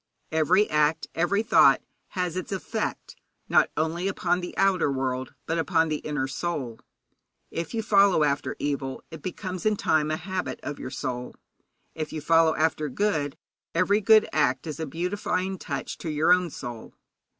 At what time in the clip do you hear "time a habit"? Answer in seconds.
9.75-10.59